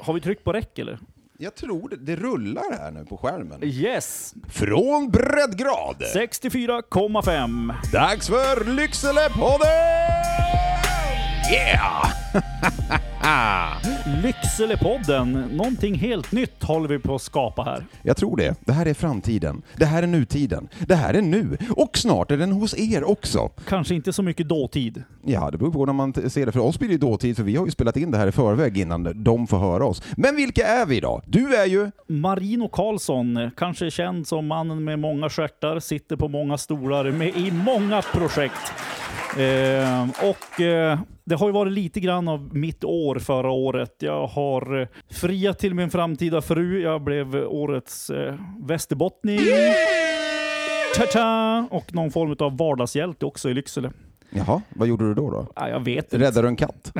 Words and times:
Har 0.00 0.14
vi 0.14 0.20
tryckt 0.20 0.44
på 0.44 0.52
räck 0.52 0.78
eller? 0.78 0.98
Jag 1.40 1.54
tror 1.54 1.88
det, 1.88 1.96
det 1.96 2.16
rullar 2.16 2.78
här 2.78 2.90
nu 2.90 3.04
på 3.04 3.16
skärmen. 3.16 3.64
Yes! 3.64 4.34
Från 4.48 5.10
breddgrad. 5.10 6.02
64,5. 6.14 7.74
Dags 7.92 8.28
för 8.28 8.64
Lyckselepodden! 8.64 9.68
Yeah! 11.52 12.12
Lyckselepodden. 14.22 15.32
Någonting 15.32 15.94
helt 15.94 16.32
nytt 16.32 16.62
håller 16.62 16.88
vi 16.88 16.98
på 16.98 17.14
att 17.14 17.22
skapa 17.22 17.62
här. 17.62 17.84
Jag 18.02 18.16
tror 18.16 18.36
det. 18.36 18.54
Det 18.64 18.72
här 18.72 18.86
är 18.86 18.94
framtiden. 18.94 19.62
Det 19.76 19.84
här 19.84 20.02
är 20.02 20.06
nutiden. 20.06 20.68
Det 20.86 20.94
här 20.94 21.14
är 21.14 21.22
nu. 21.22 21.58
Och 21.76 21.98
snart 21.98 22.30
är 22.30 22.36
den 22.36 22.52
hos 22.52 22.78
er 22.78 23.04
också. 23.04 23.50
Kanske 23.68 23.94
inte 23.94 24.12
så 24.12 24.22
mycket 24.22 24.48
dåtid. 24.48 25.02
Ja, 25.24 25.50
det 25.50 25.58
beror 25.58 25.70
på 25.70 25.86
när 25.86 25.92
man 25.92 26.12
ser 26.12 26.46
det. 26.46 26.52
För 26.52 26.60
oss 26.60 26.78
blir 26.78 26.88
det 26.88 26.96
dåtid, 26.96 27.36
för 27.36 27.42
vi 27.42 27.56
har 27.56 27.64
ju 27.64 27.70
spelat 27.70 27.96
in 27.96 28.10
det 28.10 28.18
här 28.18 28.26
i 28.26 28.32
förväg 28.32 28.78
innan 28.78 29.24
de 29.24 29.46
får 29.46 29.58
höra 29.58 29.86
oss. 29.86 30.02
Men 30.16 30.36
vilka 30.36 30.66
är 30.66 30.86
vi 30.86 31.00
då? 31.00 31.22
Du 31.26 31.56
är 31.56 31.66
ju... 31.66 31.90
Marino 32.06 32.68
Karlsson, 32.68 33.50
kanske 33.56 33.90
känd 33.90 34.26
som 34.26 34.46
mannen 34.46 34.84
med 34.84 34.98
många 34.98 35.28
stjärtar, 35.28 35.80
sitter 35.80 36.16
på 36.16 36.28
många 36.28 36.58
stolar 36.58 37.10
med 37.10 37.36
i 37.36 37.50
många 37.50 38.02
projekt. 38.02 38.72
Eh, 39.36 40.08
och 40.30 40.60
eh, 40.60 40.98
det 41.24 41.34
har 41.34 41.46
ju 41.46 41.52
varit 41.52 41.72
lite 41.72 42.00
grann 42.00 42.28
av 42.28 42.56
mitt 42.56 42.84
år 42.84 43.18
förra 43.18 43.50
året. 43.50 43.94
Jag 43.98 44.26
har 44.26 44.80
eh, 44.80 44.88
friat 45.10 45.58
till 45.58 45.74
min 45.74 45.90
framtida 45.90 46.42
fru. 46.42 46.80
Jag 46.82 47.02
blev 47.02 47.34
årets 47.34 48.10
eh, 48.10 48.34
västerbottning. 48.60 49.40
Ta-ta! 50.96 51.66
Och 51.70 51.94
någon 51.94 52.10
form 52.10 52.36
av 52.38 52.56
vardagshjälte 52.56 53.26
också 53.26 53.50
i 53.50 53.54
Lycksele. 53.54 53.92
Jaha, 54.30 54.62
vad 54.68 54.88
gjorde 54.88 55.04
du 55.04 55.14
då? 55.14 55.30
då? 55.30 55.46
Ja, 55.56 55.68
jag 55.68 55.80
vet 55.80 56.04
inte. 56.04 56.18
Räddade 56.18 56.42
du 56.42 56.48
en 56.48 56.56
katt? 56.56 56.92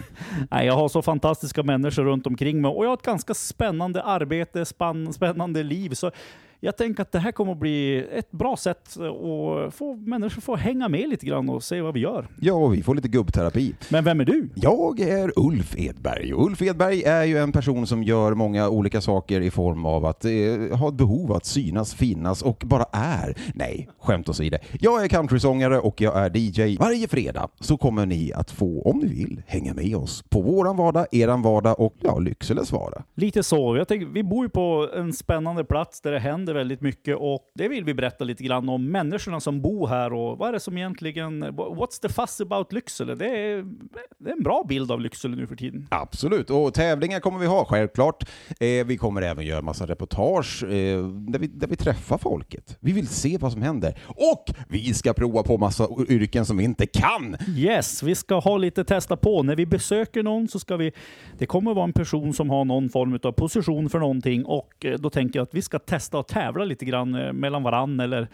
Nej, 0.50 0.66
jag 0.66 0.74
har 0.74 0.88
så 0.88 1.02
fantastiska 1.02 1.62
människor 1.62 2.04
runt 2.04 2.26
omkring 2.26 2.60
mig 2.60 2.68
och 2.68 2.84
jag 2.84 2.88
har 2.88 2.94
ett 2.94 3.02
ganska 3.02 3.34
spännande 3.34 4.02
arbete, 4.02 4.64
spann, 4.64 5.12
spännande 5.12 5.62
liv. 5.62 5.90
Så 5.90 6.10
jag 6.60 6.76
tänker 6.76 7.02
att 7.02 7.12
det 7.12 7.18
här 7.18 7.32
kommer 7.32 7.52
att 7.52 7.58
bli 7.58 8.06
ett 8.12 8.30
bra 8.30 8.56
sätt 8.56 8.96
att 8.96 9.74
få 9.74 9.96
människor 9.96 10.40
få 10.40 10.56
hänga 10.56 10.88
med 10.88 11.08
lite 11.08 11.26
grann 11.26 11.48
och 11.48 11.62
se 11.62 11.80
vad 11.80 11.94
vi 11.94 12.00
gör. 12.00 12.28
Ja, 12.40 12.52
och 12.52 12.74
vi 12.74 12.82
får 12.82 12.94
lite 12.94 13.08
gubbterapi. 13.08 13.74
Men 13.88 14.04
vem 14.04 14.20
är 14.20 14.24
du? 14.24 14.48
Jag 14.54 15.00
är 15.00 15.32
Ulf 15.36 15.78
Edberg 15.78 16.34
och 16.34 16.46
Ulf 16.46 16.62
Edberg 16.62 17.02
är 17.02 17.24
ju 17.24 17.38
en 17.38 17.52
person 17.52 17.86
som 17.86 18.02
gör 18.02 18.34
många 18.34 18.68
olika 18.68 19.00
saker 19.00 19.40
i 19.40 19.50
form 19.50 19.86
av 19.86 20.04
att 20.04 20.24
eh, 20.24 20.78
ha 20.78 20.88
ett 20.88 20.94
behov 20.94 21.32
att 21.32 21.44
synas, 21.44 21.94
finnas 21.94 22.42
och 22.42 22.62
bara 22.66 22.84
är. 22.92 23.34
Nej, 23.54 23.88
skämt 23.98 24.28
åsido. 24.28 24.58
Jag 24.80 25.04
är 25.04 25.08
countrysångare 25.08 25.78
och 25.78 26.00
jag 26.00 26.18
är 26.18 26.36
DJ. 26.36 26.76
Varje 26.76 27.08
fredag 27.08 27.48
så 27.60 27.76
kommer 27.76 28.06
ni 28.06 28.32
att 28.32 28.50
få, 28.50 28.82
om 28.82 28.98
ni 28.98 29.06
vill, 29.06 29.42
hänga 29.46 29.74
med 29.74 29.96
oss 29.96 30.24
på 30.28 30.40
våran 30.40 30.76
vardag, 30.76 31.06
eran 31.12 31.42
vardag 31.42 31.80
och 31.80 31.94
ja, 32.00 32.18
Lyckseles 32.18 32.72
vardag. 32.72 33.02
Lite 33.14 33.42
så. 33.42 33.76
Jag 33.76 33.88
tänker, 33.88 34.06
vi 34.06 34.22
bor 34.22 34.44
ju 34.44 34.48
på 34.48 34.88
en 34.96 35.12
spännande 35.12 35.64
plats 35.64 36.00
där 36.00 36.12
det 36.12 36.18
händer 36.18 36.43
väldigt 36.52 36.80
mycket 36.80 37.16
och 37.16 37.52
det 37.54 37.68
vill 37.68 37.84
vi 37.84 37.94
berätta 37.94 38.24
lite 38.24 38.44
grann 38.44 38.68
om 38.68 38.90
människorna 38.90 39.40
som 39.40 39.60
bor 39.60 39.86
här 39.86 40.12
och 40.12 40.38
vad 40.38 40.48
är 40.48 40.52
det 40.52 40.60
som 40.60 40.78
egentligen, 40.78 41.44
what's 41.44 42.00
the 42.02 42.08
fuss 42.08 42.40
about 42.40 42.72
Lycksele? 42.72 43.14
Det 43.14 43.26
är, 43.26 43.64
det 44.18 44.30
är 44.30 44.36
en 44.36 44.42
bra 44.42 44.64
bild 44.68 44.90
av 44.90 45.00
Lycksele 45.00 45.36
nu 45.36 45.46
för 45.46 45.56
tiden. 45.56 45.86
Absolut, 45.90 46.50
och 46.50 46.74
tävlingar 46.74 47.20
kommer 47.20 47.38
vi 47.38 47.46
ha, 47.46 47.64
självklart. 47.64 48.30
Eh, 48.60 48.86
vi 48.86 48.96
kommer 48.96 49.22
även 49.22 49.46
göra 49.46 49.62
massa 49.62 49.86
reportage 49.86 50.64
eh, 50.64 51.06
där, 51.08 51.38
vi, 51.38 51.46
där 51.46 51.66
vi 51.66 51.76
träffar 51.76 52.18
folket. 52.18 52.76
Vi 52.80 52.92
vill 52.92 53.08
se 53.08 53.38
vad 53.38 53.52
som 53.52 53.62
händer. 53.62 53.98
Och 54.06 54.44
vi 54.68 54.94
ska 54.94 55.12
prova 55.12 55.42
på 55.42 55.58
massa 55.58 55.88
yrken 56.08 56.46
som 56.46 56.56
vi 56.56 56.64
inte 56.64 56.86
kan. 56.86 57.36
Yes, 57.56 58.02
vi 58.02 58.14
ska 58.14 58.38
ha 58.38 58.56
lite 58.56 58.84
testa 58.84 59.16
på. 59.16 59.42
När 59.42 59.56
vi 59.56 59.66
besöker 59.66 60.22
någon 60.22 60.48
så 60.48 60.58
ska 60.58 60.76
vi... 60.76 60.92
Det 61.38 61.46
kommer 61.46 61.74
vara 61.74 61.84
en 61.84 61.92
person 61.92 62.32
som 62.32 62.50
har 62.50 62.64
någon 62.64 62.88
form 62.88 63.18
av 63.22 63.32
position 63.32 63.88
för 63.88 63.98
någonting 63.98 64.44
och 64.44 64.84
eh, 64.84 64.98
då 64.98 65.10
tänker 65.10 65.38
jag 65.38 65.44
att 65.44 65.54
vi 65.54 65.62
ska 65.62 65.78
testa 65.78 66.18
och 66.18 66.28
tävla 66.34 66.64
lite 66.64 66.84
grann 66.84 67.14
eh, 67.14 67.32
mellan 67.32 67.62
varann 67.62 68.00
eller 68.00 68.28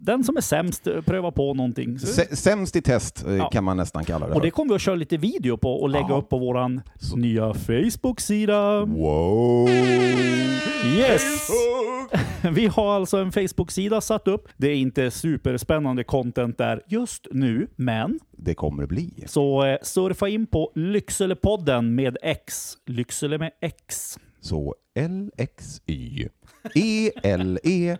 den 0.00 0.24
som 0.24 0.36
är 0.36 0.40
sämst 0.40 0.86
eh, 0.86 1.00
pröva 1.00 1.30
på 1.30 1.54
någonting. 1.54 1.98
Sämst 2.32 2.76
i 2.76 2.82
test 2.82 3.26
eh, 3.26 3.36
Ja. 3.36 3.48
kan 3.50 3.64
man 3.64 3.76
nästan 3.76 4.04
kalla 4.04 4.28
det 4.28 4.34
och 4.34 4.40
det 4.40 4.50
kommer 4.50 4.68
vi 4.68 4.74
att 4.76 4.82
köra 4.82 4.94
lite 4.94 5.16
video 5.16 5.56
på 5.56 5.72
och 5.72 5.88
lägga 5.88 6.06
Ja. 6.08 6.16
upp 6.16 6.28
på 6.28 6.38
våran 6.38 6.80
nya 7.16 7.54
Facebook-sida. 7.54 8.84
Wow! 8.84 9.68
Yes! 10.96 11.48
Vi 12.52 12.66
har 12.66 12.94
alltså 12.96 13.16
en 13.16 13.32
Facebook-sida 13.32 14.00
satt 14.00 14.28
upp. 14.28 14.48
Det 14.56 14.68
är 14.68 14.74
inte 14.76 15.10
superspännande 15.10 16.04
content 16.04 16.58
där 16.58 16.82
just 16.88 17.26
nu, 17.30 17.66
men 17.76 18.18
Det 18.36 18.54
kommer 18.54 18.86
bli. 18.86 19.24
Så 19.26 19.64
eh, 19.64 19.76
surfa 19.82 20.28
in 20.28 20.46
på 20.46 20.72
Lyckselepodden 20.74 21.94
med 21.94 22.16
X. 22.22 22.72
Lycksele 22.86 23.38
med 23.38 23.50
X. 23.60 24.18
Så 24.40 24.74
L-X-Y 24.98 26.28
E-L-E 26.74 27.96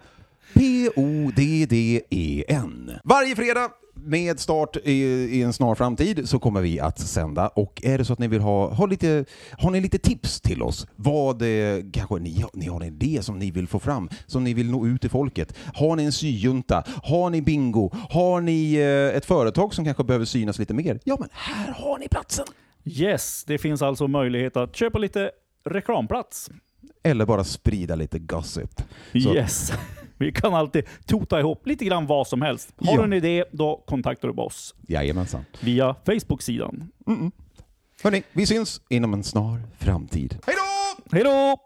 P-O-D-D-E-N. 1.69 2.91
Varje 3.05 3.37
fredag 3.37 3.69
med 3.95 4.41
start 4.41 4.77
i, 4.85 4.93
i 5.39 5.43
en 5.43 5.53
snar 5.53 5.75
framtid 5.75 6.29
så 6.29 6.39
kommer 6.39 6.61
vi 6.61 6.81
att 6.81 6.99
sända 6.99 7.49
och 7.49 7.81
är 7.85 7.99
det 7.99 8.05
så 8.05 8.13
att 8.13 8.19
ni 8.19 8.29
vill 8.29 8.41
ha, 8.41 8.75
ha 8.75 8.87
lite, 8.87 9.25
har 9.59 9.71
ni 9.71 9.81
lite 9.81 9.99
tips 9.99 10.41
till 10.41 10.63
oss? 10.63 10.87
Vad 10.97 11.43
eh, 11.43 11.79
kanske 11.93 12.15
ni, 12.19 12.41
har- 12.41 12.51
ni 12.55 12.67
har 12.67 12.81
en 12.81 12.87
idé 12.87 13.23
som 13.23 13.39
ni 13.39 13.51
vill 13.51 13.69
få 13.69 13.79
fram, 13.79 14.09
som 14.27 14.45
ni 14.45 14.55
vill 14.55 14.71
nå 14.71 14.87
ut 14.87 15.01
till 15.01 15.11
folket? 15.11 15.55
Har 15.75 15.97
ni 15.97 16.05
en 16.05 16.13
syjunta? 16.13 16.85
Har 17.03 17.31
ni 17.31 17.43
bingo? 17.43 17.91
Har 18.11 18.41
ni 18.41 18.75
eh, 18.75 19.17
ett 19.17 19.25
företag 19.25 19.75
som 19.75 19.85
kanske 19.85 20.05
behöver 20.05 20.25
synas 20.25 20.59
lite 20.59 20.75
mer? 20.75 20.99
Ja, 21.05 21.17
men 21.21 21.29
här 21.33 21.73
har 21.73 21.99
ni 21.99 22.09
platsen! 22.09 22.47
Yes, 22.85 23.45
det 23.47 23.59
finns 23.59 23.83
alltså 23.83 24.09
möjlighet 24.09 24.57
att 24.57 24.77
köpa 24.77 24.99
lite 24.99 25.31
reklamplats. 25.65 26.51
Eller 27.11 27.27
bara 27.27 27.45
sprida 27.45 27.95
lite 27.95 28.19
gossip. 28.19 28.83
Så- 29.13 29.35
Yes. 29.35 29.73
Vi 30.21 30.33
kan 30.33 30.55
alltid 30.55 30.85
tota 31.07 31.41
ihop 31.41 31.67
lite 31.67 31.85
grann 31.85 32.07
vad 32.07 32.27
som 32.27 32.43
helst. 32.43 32.73
Har 32.77 32.93
Ja. 32.93 32.99
du 32.99 33.05
en 33.05 33.13
idé, 33.13 33.45
då 33.53 33.85
kontaktar 33.87 34.29
du 34.29 34.35
oss 34.35 34.75
Jajamensan. 34.89 35.45
via 35.61 35.95
Facebook-sidan. 36.07 36.89
Hörni, 38.03 38.23
vi 38.33 38.47
syns 38.47 38.81
inom 38.89 39.15
en 39.15 39.25
snar 39.25 39.63
framtid. 39.79 40.39
Hej 40.47 40.55
då! 40.57 41.03
Hej 41.17 41.25
då! 41.25 41.57